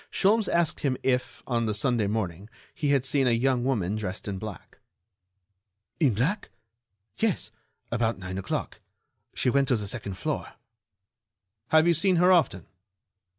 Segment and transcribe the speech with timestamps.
[0.11, 4.27] Sholmes asked him if, on the Sunday morning, he had seen a young woman dressed
[4.27, 4.79] in black.
[5.99, 6.49] "In black?
[7.19, 7.51] Yes,
[7.91, 8.79] about nine o'clock.
[9.35, 10.53] She went to the second floor."
[11.67, 12.65] "Have you seen her often?"